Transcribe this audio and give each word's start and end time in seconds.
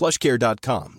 plushcare.com 0.00 0.94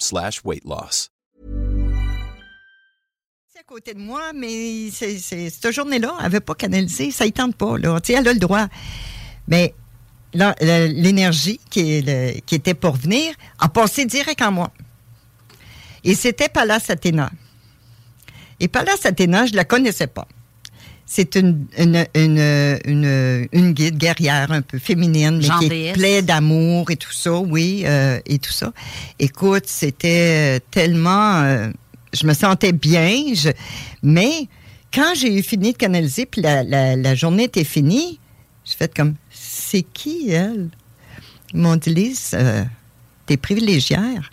à 3.60 3.64
côté 3.66 3.94
de 3.94 4.00
moi, 4.00 4.32
mais 4.34 4.90
cette 4.92 5.72
journée-là, 5.72 6.14
elle 6.20 6.26
ne 6.26 6.32
veut 6.32 6.40
pas 6.40 6.56
canaliser. 6.56 7.10
Ça 7.10 7.26
ne 7.26 7.30
tente 7.32 7.56
pas. 7.56 7.78
Là. 7.78 8.00
Elle 8.10 8.28
a 8.28 8.34
le 8.34 8.40
droit. 8.40 8.68
Mais 9.48 9.74
l'énergie 10.34 11.60
qui, 11.70 12.04
qui 12.46 12.56
était 12.56 12.74
pour 12.74 12.96
venir 12.96 13.34
a 13.60 13.70
passé 13.70 14.06
direct 14.06 14.42
en 14.42 14.52
moi. 14.52 14.72
Et 16.04 16.16
c'était 16.16 16.50
Pallas 16.50 16.86
Athéna. 16.90 17.32
Et 18.60 18.68
Pallas 18.68 19.00
Athéna, 19.04 19.46
je 19.46 19.52
ne 19.52 19.58
la 19.58 19.66
connaissais 19.66 20.08
pas. 20.08 20.28
C'est 21.14 21.36
une, 21.36 21.66
une, 21.78 22.06
une, 22.16 22.80
une, 22.86 23.48
une 23.52 23.74
guide 23.74 23.98
guerrière 23.98 24.50
un 24.54 24.62
peu 24.62 24.80
féminine, 24.80 25.40
mais 25.40 25.44
qui 25.60 25.66
est 25.66 25.92
pleine 25.94 26.26
d'amour 26.26 26.90
et 26.90 26.96
tout 26.96 27.12
ça, 27.12 27.34
oui, 27.38 27.84
euh, 27.86 28.18
et 28.26 28.40
tout 28.40 28.54
ça. 28.54 28.72
Écoute, 29.20 29.66
c'était 29.68 30.58
euh, 30.58 30.60
tellement... 30.72 31.42
euh, 31.42 31.70
je 32.14 32.26
me 32.26 32.34
sentais 32.34 32.72
bien, 32.72 33.34
je- 33.34 33.50
mais 34.02 34.48
quand 34.94 35.14
j'ai 35.14 35.38
eu 35.38 35.44
fini 35.44 35.74
de 35.74 35.78
canaliser, 35.78 36.26
puis 36.26 36.42
la, 36.42 36.64
la, 36.64 36.96
la 36.96 37.14
journée 37.14 37.44
était 37.44 37.66
finie, 37.66 38.18
j'ai 38.64 38.76
fait 38.78 38.96
comme, 38.96 39.16
c'est 39.30 39.84
qui, 39.84 40.30
elle? 40.32 40.70
Ils 41.54 41.60
m'ont 41.60 41.76
dit, 41.76 41.94
Lise, 41.94 42.32
euh, 42.36 42.64
t'es 43.26 43.36
privilégière. 43.36 44.30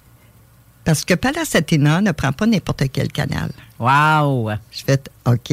Parce 0.85 1.05
que 1.05 1.15
Pallas 1.15 1.51
Athéna 1.55 2.01
ne 2.03 2.13
prend 2.13 2.33
pas 2.33 2.47
n'importe 2.47 2.85
quel 2.92 3.09
canal. 3.09 3.51
Wow! 3.81 4.51
Je 4.70 4.85
fais 4.87 5.03
OK, 5.27 5.53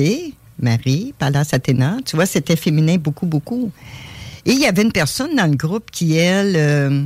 Marie, 0.60 1.14
Pallas 1.18 1.50
Athéna. 1.52 1.98
Tu 2.06 2.16
vois, 2.16 2.26
c'était 2.26 2.56
féminin 2.56 2.98
beaucoup, 2.98 3.26
beaucoup. 3.26 3.72
Et 4.46 4.52
il 4.52 4.60
y 4.60 4.66
avait 4.66 4.84
une 4.84 4.92
personne 4.92 5.36
dans 5.36 5.50
le 5.50 5.56
groupe 5.56 5.90
qui, 5.92 6.16
elle, 6.16 6.56
euh, 6.56 7.06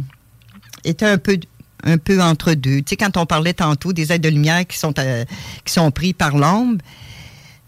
était 0.84 1.06
un 1.06 1.18
peu, 1.18 1.40
un 1.84 1.98
peu 1.98 2.22
entre 2.22 2.54
deux. 2.54 2.82
Tu 2.82 2.90
sais, 2.90 2.98
quand 2.98 3.18
on 3.18 3.26
parlait 3.26 3.54
tantôt 3.54 3.94
des 3.94 4.12
aides 4.12 4.22
de 4.22 4.30
lumière 4.30 4.68
qui 4.68 4.78
sont, 4.78 4.94
euh, 5.00 5.26
sont 5.66 5.92
pris 5.92 6.14
par 6.14 6.38
l'ombre, 6.38 6.84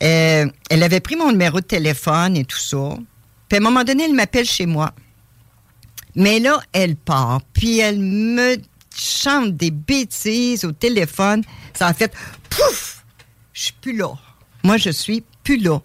euh, 0.03 0.45
elle 0.69 0.83
avait 0.83 0.99
pris 0.99 1.15
mon 1.15 1.31
numéro 1.31 1.59
de 1.59 1.65
téléphone 1.65 2.35
et 2.35 2.43
tout 2.43 2.57
ça. 2.57 2.97
Puis 3.47 3.57
à 3.57 3.61
un 3.61 3.63
moment 3.63 3.83
donné, 3.83 4.05
elle 4.05 4.13
m'appelle 4.13 4.45
chez 4.45 4.65
moi. 4.65 4.93
Mais 6.15 6.39
là, 6.39 6.59
elle 6.73 6.95
part. 6.95 7.41
Puis 7.53 7.79
elle 7.79 7.99
me 7.99 8.57
chante 8.95 9.55
des 9.55 9.71
bêtises 9.71 10.65
au 10.65 10.71
téléphone. 10.71 11.43
Ça 11.73 11.87
a 11.87 11.93
fait 11.93 12.13
pouf! 12.49 13.05
Je 13.53 13.63
suis 13.63 13.73
plus 13.73 13.95
là. 13.95 14.13
Moi, 14.63 14.77
je 14.77 14.89
suis 14.89 15.23
plus 15.43 15.57
là. 15.57 15.79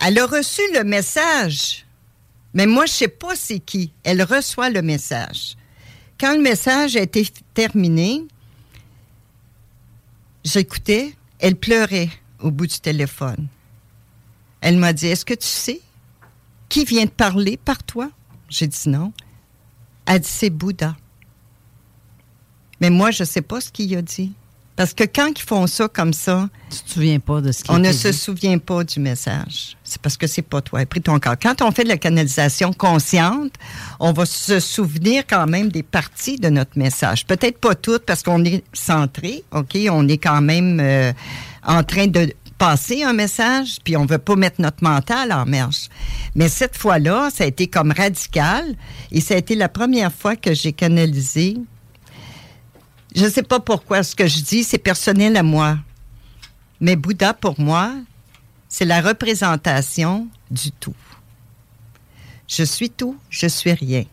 Elle 0.00 0.18
a 0.18 0.26
reçu 0.26 0.62
le 0.74 0.84
message. 0.84 1.86
Mais 2.54 2.66
moi, 2.66 2.86
je 2.86 2.92
sais 2.92 3.08
pas 3.08 3.34
c'est 3.34 3.60
qui. 3.60 3.92
Elle 4.04 4.22
reçoit 4.22 4.70
le 4.70 4.82
message. 4.82 5.56
Quand 6.18 6.34
le 6.34 6.42
message 6.42 6.96
a 6.96 7.00
été 7.00 7.26
terminé, 7.54 8.24
j'écoutais, 10.44 11.14
elle 11.38 11.56
pleurait 11.56 12.10
au 12.40 12.50
bout 12.50 12.66
du 12.66 12.78
téléphone. 12.78 13.48
Elle 14.60 14.76
m'a 14.76 14.92
dit, 14.92 15.08
est-ce 15.08 15.24
que 15.24 15.34
tu 15.34 15.46
sais 15.46 15.80
qui 16.68 16.84
vient 16.84 17.04
de 17.04 17.10
parler 17.10 17.56
par 17.56 17.82
toi? 17.82 18.10
J'ai 18.48 18.66
dit 18.66 18.88
non. 18.88 19.12
Elle 20.06 20.20
dit, 20.20 20.28
c'est 20.28 20.50
Bouddha. 20.50 20.96
Mais 22.80 22.90
moi, 22.90 23.10
je 23.10 23.22
ne 23.22 23.28
sais 23.28 23.42
pas 23.42 23.60
ce 23.60 23.70
qu'il 23.70 23.96
a 23.96 24.02
dit. 24.02 24.32
Parce 24.82 24.94
que 24.94 25.04
quand 25.04 25.30
ils 25.38 25.44
font 25.44 25.68
ça 25.68 25.86
comme 25.86 26.12
ça, 26.12 26.48
Tu 26.68 26.78
te 26.82 26.90
souviens 26.90 27.20
pas 27.20 27.40
de 27.40 27.52
ce 27.52 27.62
qui 27.62 27.70
on 27.70 27.78
ne 27.78 27.92
se 27.92 28.10
souvient 28.10 28.58
pas 28.58 28.82
du 28.82 28.98
message. 28.98 29.76
C'est 29.84 30.02
parce 30.02 30.16
que 30.16 30.26
c'est 30.26 30.42
pas 30.42 30.60
toi. 30.60 30.84
Pris 30.86 31.00
ton 31.00 31.20
corps. 31.20 31.36
Quand 31.40 31.62
on 31.62 31.70
fait 31.70 31.84
de 31.84 31.88
la 31.88 31.98
canalisation 31.98 32.72
consciente, 32.72 33.52
on 34.00 34.12
va 34.12 34.26
se 34.26 34.58
souvenir 34.58 35.22
quand 35.24 35.46
même 35.46 35.68
des 35.68 35.84
parties 35.84 36.36
de 36.36 36.48
notre 36.48 36.76
message. 36.76 37.28
Peut-être 37.28 37.58
pas 37.58 37.76
toutes 37.76 38.04
parce 38.04 38.24
qu'on 38.24 38.44
est 38.44 38.64
centré, 38.72 39.44
OK? 39.52 39.78
On 39.88 40.08
est 40.08 40.18
quand 40.18 40.40
même 40.40 40.80
euh, 40.80 41.12
en 41.64 41.84
train 41.84 42.08
de 42.08 42.32
passer 42.58 43.04
un 43.04 43.12
message, 43.12 43.76
puis 43.84 43.96
on 43.96 44.04
veut 44.04 44.18
pas 44.18 44.34
mettre 44.34 44.60
notre 44.60 44.82
mental 44.82 45.30
en 45.32 45.46
marche. 45.46 45.90
Mais 46.34 46.48
cette 46.48 46.76
fois-là, 46.76 47.30
ça 47.32 47.44
a 47.44 47.46
été 47.46 47.68
comme 47.68 47.92
radical 47.92 48.74
et 49.12 49.20
ça 49.20 49.34
a 49.34 49.36
été 49.36 49.54
la 49.54 49.68
première 49.68 50.12
fois 50.12 50.34
que 50.34 50.52
j'ai 50.54 50.72
canalisé. 50.72 51.56
Je 53.14 53.28
sais 53.28 53.42
pas 53.42 53.60
pourquoi 53.60 54.02
ce 54.02 54.14
que 54.14 54.26
je 54.26 54.40
dis, 54.40 54.64
c'est 54.64 54.78
personnel 54.78 55.36
à 55.36 55.42
moi. 55.42 55.78
Mais 56.80 56.96
Bouddha, 56.96 57.34
pour 57.34 57.60
moi, 57.60 57.94
c'est 58.68 58.84
la 58.84 59.00
représentation 59.00 60.28
du 60.50 60.72
tout. 60.72 60.94
Je 62.48 62.64
suis 62.64 62.90
tout, 62.90 63.16
je 63.28 63.46
suis 63.46 63.72
rien. 63.72 64.04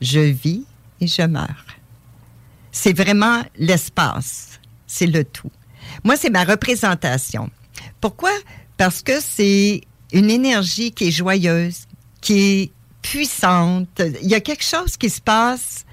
Je 0.00 0.20
vis 0.20 0.64
et 1.00 1.06
je 1.06 1.22
meurs. 1.22 1.66
C'est 2.72 2.96
vraiment 2.96 3.42
l'espace, 3.56 4.60
c'est 4.86 5.06
le 5.06 5.24
tout. 5.24 5.50
Moi, 6.04 6.16
c'est 6.16 6.30
ma 6.30 6.44
représentation. 6.44 7.50
Pourquoi? 8.00 8.32
Parce 8.76 9.02
que 9.02 9.20
c'est 9.20 9.82
une 10.12 10.30
énergie 10.30 10.92
qui 10.92 11.08
est 11.08 11.10
joyeuse, 11.10 11.86
qui 12.20 12.38
est 12.38 12.72
puissante. 13.02 14.02
Il 14.22 14.28
y 14.28 14.34
a 14.34 14.40
quelque 14.40 14.64
chose 14.64 14.96
qui 14.96 15.08
se 15.08 15.20
passe 15.20 15.86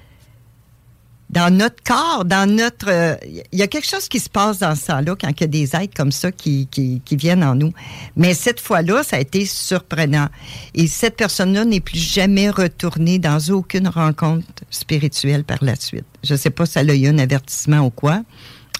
dans 1.34 1.52
notre 1.52 1.82
corps, 1.82 2.24
dans 2.24 2.48
notre... 2.48 2.88
euh, 2.88 3.16
Il 3.52 3.58
y 3.58 3.62
a 3.62 3.66
quelque 3.66 3.88
chose 3.88 4.08
qui 4.08 4.20
se 4.20 4.30
passe 4.30 4.60
dans 4.60 4.76
ça 4.76 5.02
là 5.02 5.16
quand 5.20 5.28
il 5.28 5.40
y 5.40 5.44
a 5.44 5.48
des 5.48 5.74
êtres 5.74 5.92
comme 5.96 6.12
ça 6.12 6.30
qui, 6.30 6.68
qui, 6.68 7.02
qui 7.04 7.16
viennent 7.16 7.42
en 7.42 7.56
nous. 7.56 7.72
Mais 8.16 8.34
cette 8.34 8.60
fois-là, 8.60 9.02
ça 9.02 9.16
a 9.16 9.18
été 9.18 9.44
surprenant. 9.44 10.28
Et 10.74 10.86
cette 10.86 11.16
personne-là 11.16 11.64
n'est 11.64 11.80
plus 11.80 11.98
jamais 11.98 12.50
retournée 12.50 13.18
dans 13.18 13.38
aucune 13.50 13.88
rencontre 13.88 14.46
spirituelle 14.70 15.42
par 15.42 15.58
la 15.60 15.74
suite. 15.74 16.06
Je 16.22 16.34
ne 16.34 16.38
sais 16.38 16.50
pas 16.50 16.66
si 16.66 16.78
elle 16.78 16.90
a 16.90 16.94
eu 16.94 17.08
un 17.08 17.18
avertissement 17.18 17.80
ou 17.80 17.90
quoi, 17.90 18.22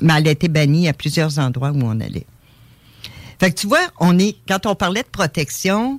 mais 0.00 0.14
elle 0.16 0.28
a 0.28 0.31
été 0.31 0.47
bannie 0.47 0.88
à 0.88 0.93
plusieurs 0.93 1.41
endroits 1.41 1.72
où 1.72 1.82
on 1.82 1.98
allait. 2.00 2.26
Fait 3.41 3.50
que 3.50 3.59
tu 3.59 3.66
vois, 3.66 3.82
on 3.98 4.16
est, 4.16 4.37
quand 4.47 4.64
on 4.66 4.76
parlait 4.76 5.03
de 5.03 5.09
protection, 5.09 5.98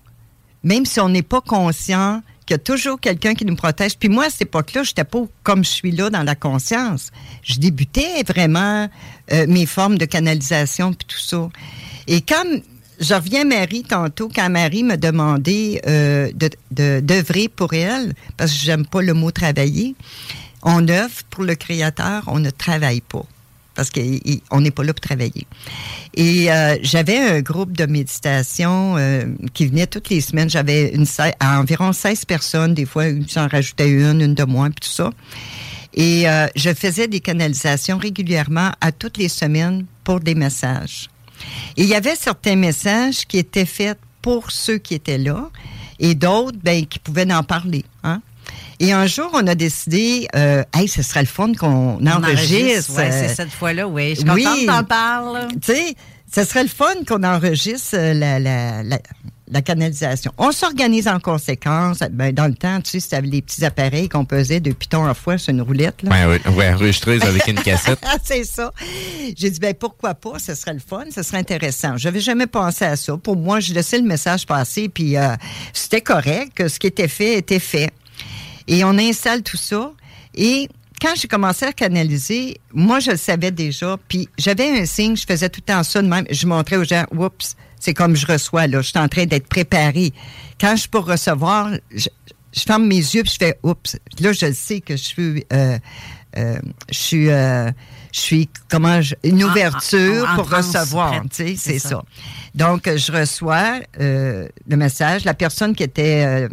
même 0.63 0.85
si 0.85 1.01
on 1.01 1.09
n'est 1.09 1.21
pas 1.21 1.41
conscient 1.41 2.23
qu'il 2.45 2.53
y 2.53 2.55
a 2.55 2.59
toujours 2.59 2.99
quelqu'un 2.99 3.33
qui 3.33 3.45
nous 3.45 3.55
protège. 3.55 3.97
Puis 3.97 4.09
moi, 4.09 4.25
à 4.25 4.29
cette 4.29 4.43
époque-là, 4.43 4.83
je 4.83 4.91
n'étais 4.91 5.03
pas 5.03 5.23
comme 5.43 5.63
je 5.63 5.69
suis 5.69 5.91
là 5.91 6.09
dans 6.09 6.23
la 6.23 6.35
conscience. 6.35 7.11
Je 7.43 7.59
débutais 7.59 8.23
vraiment 8.23 8.89
euh, 9.31 9.45
mes 9.47 9.65
formes 9.65 9.97
de 9.97 10.05
canalisation 10.05 10.93
puis 10.93 11.07
tout 11.07 11.19
ça. 11.19 11.49
Et 12.07 12.21
comme 12.21 12.61
je 12.99 13.13
reviens 13.13 13.41
à 13.41 13.45
Marie 13.45 13.83
tantôt, 13.83 14.29
quand 14.33 14.49
Marie 14.49 14.83
m'a 14.83 14.97
demandé 14.97 15.81
euh, 15.87 16.31
d'œuvrer 16.71 17.49
pour 17.49 17.73
elle, 17.73 18.13
parce 18.37 18.51
que 18.51 18.57
j'aime 18.57 18.85
pas 18.85 19.01
le 19.01 19.13
mot 19.13 19.31
travailler, 19.31 19.95
on 20.63 20.87
œuvre 20.87 21.23
pour 21.29 21.43
le 21.43 21.55
Créateur, 21.55 22.23
on 22.27 22.39
ne 22.39 22.49
travaille 22.49 23.01
pas. 23.01 23.25
Parce 23.75 23.89
qu'on 23.89 24.61
n'est 24.61 24.71
pas 24.71 24.83
là 24.83 24.93
pour 24.93 25.01
travailler. 25.01 25.45
Et 26.15 26.51
euh, 26.51 26.77
j'avais 26.81 27.17
un 27.17 27.41
groupe 27.41 27.75
de 27.75 27.85
méditation 27.85 28.95
euh, 28.97 29.25
qui 29.53 29.67
venait 29.67 29.87
toutes 29.87 30.09
les 30.09 30.21
semaines. 30.21 30.49
J'avais 30.49 30.93
une 30.93 31.05
à 31.39 31.59
environ 31.59 31.91
16 31.91 32.25
personnes, 32.25 32.73
des 32.73 32.85
fois 32.85 33.05
j'en 33.27 33.47
rajoutais 33.47 33.89
une, 33.89 34.21
une 34.21 34.33
de 34.33 34.43
moins, 34.43 34.69
puis 34.69 34.87
tout 34.87 34.95
ça. 34.95 35.11
Et 35.93 36.29
euh, 36.29 36.47
je 36.55 36.73
faisais 36.73 37.07
des 37.07 37.19
canalisations 37.21 37.97
régulièrement 37.97 38.71
à 38.81 38.91
toutes 38.91 39.17
les 39.17 39.29
semaines 39.29 39.85
pour 40.03 40.19
des 40.19 40.35
messages. 40.35 41.09
Et 41.77 41.83
il 41.83 41.89
y 41.89 41.95
avait 41.95 42.15
certains 42.15 42.55
messages 42.55 43.25
qui 43.25 43.37
étaient 43.37 43.65
faits 43.65 43.97
pour 44.21 44.51
ceux 44.51 44.77
qui 44.77 44.93
étaient 44.95 45.17
là 45.17 45.49
et 45.99 46.15
d'autres 46.15 46.57
ben, 46.61 46.85
qui 46.85 46.99
pouvaient 46.99 47.31
en 47.33 47.43
parler. 47.43 47.85
Hein? 48.03 48.21
Et 48.79 48.91
un 48.91 49.05
jour, 49.05 49.29
on 49.33 49.47
a 49.47 49.55
décidé, 49.55 50.27
euh, 50.35 50.63
hey, 50.73 50.87
ce 50.87 51.01
serait 51.01 51.21
le 51.21 51.27
fun 51.27 51.53
qu'on 51.53 51.97
On 51.99 52.07
enregistre. 52.07 52.95
Ouais, 52.95 53.09
euh, 53.11 53.27
c'est 53.27 53.35
cette 53.35 53.51
fois-là, 53.51 53.87
oui. 53.87 54.11
Je 54.11 54.15
suis 54.15 54.25
contente 54.25 54.37
oui. 54.37 54.65
que 54.65 54.71
t'en 54.71 54.83
parles. 54.83 55.47
tu 55.61 55.73
sais, 55.73 55.95
ce 56.33 56.43
serait 56.43 56.63
le 56.63 56.69
fun 56.69 56.93
qu'on 57.07 57.23
enregistre 57.23 57.95
euh, 57.95 58.13
la, 58.13 58.39
la, 58.39 58.83
la, 58.83 58.99
la 59.47 59.61
canalisation. 59.61 60.33
On 60.37 60.51
s'organise 60.51 61.07
en 61.07 61.19
conséquence. 61.19 61.99
Ben, 62.11 62.33
dans 62.33 62.47
le 62.47 62.55
temps, 62.55 62.81
tu 62.81 62.91
sais, 62.91 62.99
c'était 62.99 63.21
les 63.21 63.41
petits 63.41 63.63
appareils 63.63 64.09
qu'on 64.09 64.25
pesait 64.25 64.59
de 64.59 64.71
piton 64.71 65.05
à 65.05 65.13
fois 65.13 65.37
sur 65.37 65.51
une 65.51 65.61
roulette. 65.61 66.01
Là. 66.03 66.11
Ouais, 66.11 66.39
ouais, 66.45 66.53
ouais, 66.53 66.73
enregistreuse 66.73 67.21
avec 67.23 67.47
une 67.47 67.61
cassette. 67.61 67.99
Ah, 68.03 68.17
c'est 68.23 68.43
ça. 68.43 68.73
J'ai 69.37 69.49
dit, 69.49 69.59
ben 69.59 69.73
pourquoi 69.73 70.15
pas, 70.15 70.39
ce 70.39 70.55
serait 70.55 70.73
le 70.73 70.81
fun, 70.85 71.05
ce 71.13 71.23
serait 71.23 71.37
intéressant. 71.37 71.97
Je 71.97 72.07
n'avais 72.07 72.19
jamais 72.19 72.47
pensé 72.47 72.85
à 72.85 72.95
ça. 72.95 73.15
Pour 73.17 73.37
moi, 73.37 73.59
je 73.59 73.73
laissais 73.73 73.99
le 73.99 74.05
message 74.05 74.45
passer, 74.45 74.89
puis 74.89 75.15
euh, 75.15 75.35
c'était 75.73 76.01
correct, 76.01 76.53
que 76.55 76.67
ce 76.67 76.79
qui 76.79 76.87
était 76.87 77.07
fait 77.07 77.37
était 77.37 77.59
fait. 77.59 77.91
Et 78.67 78.83
on 78.83 78.97
installe 78.97 79.41
tout 79.43 79.57
ça. 79.57 79.91
Et 80.33 80.67
quand 81.01 81.13
j'ai 81.15 81.27
commencé 81.27 81.65
à 81.65 81.73
canaliser, 81.73 82.57
moi, 82.73 82.99
je 82.99 83.11
le 83.11 83.17
savais 83.17 83.51
déjà, 83.51 83.97
puis 84.07 84.27
j'avais 84.37 84.81
un 84.81 84.85
signe, 84.85 85.15
je 85.15 85.25
faisais 85.27 85.49
tout 85.49 85.61
le 85.65 85.73
temps 85.73 85.83
ça 85.83 86.01
de 86.01 86.07
même. 86.07 86.25
Je 86.31 86.47
montrais 86.47 86.77
aux 86.77 86.83
gens, 86.83 87.05
oups, 87.11 87.55
c'est 87.79 87.93
comme 87.93 88.15
je 88.15 88.25
reçois, 88.25 88.67
là. 88.67 88.81
Je 88.81 88.89
suis 88.89 88.99
en 88.99 89.07
train 89.07 89.25
d'être 89.25 89.47
préparé. 89.47 90.13
Quand 90.59 90.75
je 90.75 90.81
suis 90.81 90.89
pour 90.89 91.05
recevoir, 91.05 91.69
je, 91.93 92.07
je 92.53 92.61
ferme 92.61 92.85
mes 92.87 92.95
yeux, 92.95 93.23
puis 93.23 93.33
je 93.39 93.45
fais, 93.45 93.59
oups. 93.63 93.97
Là, 94.19 94.31
je 94.33 94.51
sais 94.53 94.81
que 94.81 94.95
je 94.95 95.03
suis... 95.03 95.45
euh, 95.53 95.77
euh, 96.37 96.57
je 96.91 96.97
suis, 96.97 97.29
euh, 97.29 97.71
je 98.11 98.19
suis 98.19 98.49
comment 98.69 99.01
je- 99.01 99.15
une 99.23 99.41
En- 99.43 99.49
ouverture 99.49 100.25
en- 100.27 100.33
en 100.33 100.35
pour 100.35 100.49
recevoir, 100.49 101.21
tu 101.23 101.27
sais, 101.31 101.55
C'est 101.57 101.79
ça. 101.79 101.89
ça. 101.89 102.03
Donc 102.53 102.87
euh, 102.87 102.97
je 102.97 103.09
reçois 103.11 103.79
euh, 104.01 104.47
le 104.67 104.75
message, 104.75 105.23
la 105.23 105.33
personne 105.33 105.73
qui 105.75 105.83
était 105.83 106.47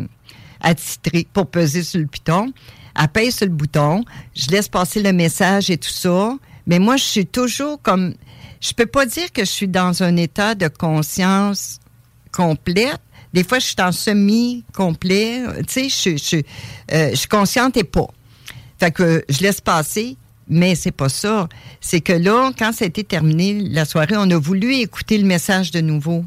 attitrée 0.62 1.26
pour 1.32 1.47
peser 1.49 1.82
sur 1.82 2.00
le 2.00 2.06
piton, 2.06 2.53
elle 2.99 3.09
pèse 3.09 3.37
sur 3.37 3.47
le 3.47 3.53
bouton, 3.53 4.05
je 4.35 4.49
laisse 4.49 4.69
passer 4.69 5.03
le 5.03 5.12
message 5.12 5.70
et 5.70 5.76
tout 5.76 5.91
ça, 5.91 6.37
mais 6.67 6.79
moi 6.79 6.97
je 6.97 7.05
suis 7.05 7.26
toujours 7.26 7.81
comme, 7.82 8.14
je 8.61 8.73
peux 8.73 8.87
pas 8.87 9.06
dire 9.06 9.32
que 9.32 9.44
je 9.44 9.50
suis 9.50 9.69
dans 9.69 10.03
un 10.03 10.17
état 10.17 10.55
de 10.55 10.69
conscience 10.69 11.81
complète. 12.32 13.00
Des 13.32 13.44
fois, 13.44 13.59
je 13.59 13.67
suis 13.67 13.76
en 13.81 13.93
semi-complet. 13.93 15.43
Tu 15.69 15.91
sais, 15.91 16.17
je, 16.17 16.43
euh, 16.93 17.14
suis 17.14 17.29
consciente 17.29 17.76
et 17.76 17.85
pas. 17.85 18.09
Fait 18.79 18.91
que 18.91 19.25
je 19.29 19.41
laisse 19.41 19.61
passer, 19.61 20.17
mais 20.49 20.75
c'est 20.75 20.93
pas 20.93 21.09
ça. 21.09 21.49
C'est 21.81 22.00
que 22.00 22.12
là, 22.12 22.53
quand 22.59 22.73
ça 22.73 22.85
a 22.85 22.88
été 22.88 23.05
terminé 23.05 23.61
la 23.61 23.85
soirée, 23.85 24.17
on 24.17 24.31
a 24.31 24.38
voulu 24.38 24.75
écouter 24.75 25.19
le 25.19 25.25
message 25.25 25.70
de 25.70 25.81
nouveau. 25.81 26.25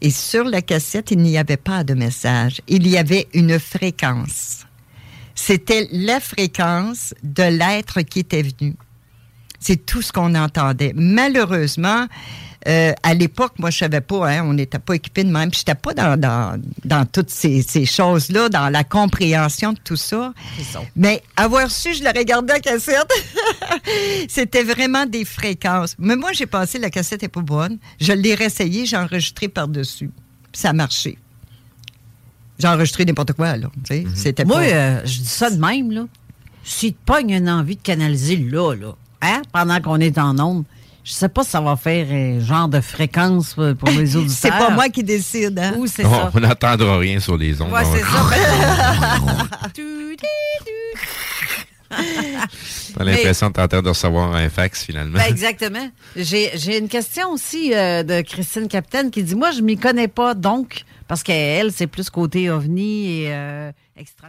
Et 0.00 0.10
sur 0.10 0.44
la 0.44 0.62
cassette, 0.62 1.10
il 1.10 1.18
n'y 1.18 1.38
avait 1.38 1.56
pas 1.56 1.84
de 1.84 1.94
message. 1.94 2.60
Il 2.68 2.86
y 2.86 2.98
avait 2.98 3.28
une 3.32 3.58
fréquence. 3.58 4.66
C'était 5.34 5.88
la 5.92 6.20
fréquence 6.20 7.14
de 7.22 7.42
l'être 7.42 8.02
qui 8.02 8.20
était 8.20 8.42
venu. 8.42 8.74
C'est 9.60 9.84
tout 9.86 10.02
ce 10.02 10.12
qu'on 10.12 10.34
entendait. 10.34 10.92
Malheureusement, 10.94 12.06
euh, 12.68 12.92
à 13.04 13.14
l'époque, 13.14 13.52
moi, 13.58 13.70
je 13.70 13.78
savais 13.78 14.00
pas, 14.00 14.28
hein, 14.28 14.42
on 14.44 14.52
n'était 14.52 14.80
pas 14.80 14.94
équipé 14.94 15.22
de 15.22 15.30
même. 15.30 15.50
Puis 15.50 15.58
j'étais 15.60 15.76
pas 15.76 15.94
dans, 15.94 16.18
dans, 16.18 16.60
dans 16.84 17.06
toutes 17.06 17.30
ces, 17.30 17.62
ces 17.62 17.86
choses-là, 17.86 18.48
dans 18.48 18.68
la 18.68 18.82
compréhension 18.82 19.72
de 19.72 19.78
tout 19.78 19.96
ça. 19.96 20.32
Mais 20.96 21.22
avoir 21.36 21.70
su, 21.70 21.94
je 21.94 22.02
l'aurais 22.02 22.24
gardé 22.24 22.54
la 22.54 22.60
cassette. 22.60 23.10
C'était 24.28 24.64
vraiment 24.64 25.06
des 25.06 25.24
fréquences. 25.24 25.94
Mais 25.98 26.16
moi, 26.16 26.32
j'ai 26.32 26.46
pensé 26.46 26.78
la 26.78 26.90
cassette 26.90 27.22
est 27.22 27.28
pas 27.28 27.40
bonne. 27.40 27.78
Je 28.00 28.12
l'ai 28.12 28.34
réessayé, 28.34 28.84
j'ai 28.86 28.96
enregistré 28.96 29.48
par-dessus. 29.48 30.10
Puis 30.52 30.60
ça 30.60 30.70
a 30.70 30.72
marché. 30.72 31.18
J'ai 32.58 32.68
enregistré 32.68 33.04
n'importe 33.04 33.34
quoi, 33.34 33.56
là. 33.56 33.68
tu 33.84 33.94
sais. 33.94 34.06
C'était 34.14 34.44
Moi, 34.44 34.56
pas... 34.56 34.64
euh, 34.64 35.00
je 35.04 35.18
dis 35.20 35.28
ça 35.28 35.50
de 35.50 35.60
même, 35.60 35.90
là. 35.92 36.06
Si 36.64 36.94
te 36.94 36.98
pognes 37.04 37.30
une 37.30 37.48
envie 37.50 37.76
de 37.76 37.82
canaliser 37.82 38.36
là, 38.38 38.74
là, 38.74 38.96
hein, 39.22 39.42
pendant 39.52 39.80
qu'on 39.80 39.98
est 40.00 40.18
en 40.18 40.38
onde, 40.38 40.64
je 41.04 41.12
sais 41.12 41.28
pas 41.28 41.44
si 41.44 41.50
ça 41.50 41.60
va 41.60 41.76
faire 41.76 42.06
un 42.10 42.40
genre 42.40 42.68
de 42.68 42.80
fréquence 42.80 43.54
euh, 43.58 43.74
pour 43.74 43.88
les 43.90 44.16
auditeurs. 44.16 44.36
C'est 44.36 44.48
pas 44.50 44.70
moi 44.70 44.88
qui 44.88 45.04
décide, 45.04 45.58
hein? 45.58 45.74
Ou 45.78 45.86
c'est 45.86 46.04
On 46.04 46.10
ça. 46.10 46.30
on 46.34 46.40
n'entendra 46.40 46.98
rien 46.98 47.20
sur 47.20 47.36
les 47.36 47.60
ondes. 47.62 47.70
Ouais, 47.72 47.84
c'est 47.84 48.00
ça. 48.00 49.46
Tu- 49.74 50.16
T'as 52.96 53.04
l'impression 53.04 53.48
de 53.48 53.52
t'entendre 53.52 53.82
de 53.84 53.88
recevoir 53.90 54.34
un 54.34 54.48
fax 54.48 54.84
finalement. 54.84 55.18
Ben, 55.18 55.26
exactement. 55.28 55.88
J'ai 56.16 56.50
j'ai 56.56 56.78
une 56.78 56.88
question 56.88 57.30
aussi 57.30 57.72
euh, 57.74 58.02
de 58.02 58.22
Christine 58.22 58.66
Capitaine 58.68 59.10
qui 59.10 59.22
dit 59.22 59.34
Moi, 59.34 59.50
je 59.52 59.60
m'y 59.60 59.76
connais 59.76 60.08
pas, 60.08 60.34
donc, 60.34 60.82
parce 61.06 61.22
qu'elle, 61.22 61.72
c'est 61.72 61.86
plus 61.86 62.10
côté 62.10 62.50
ovni 62.50 63.22
et 63.22 63.26
euh, 63.32 63.70
extra. 63.96 64.28